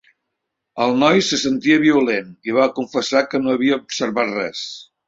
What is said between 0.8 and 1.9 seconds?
El noi se sentia